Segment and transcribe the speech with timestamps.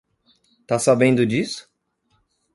[0.65, 1.69] Tá sabendo disso?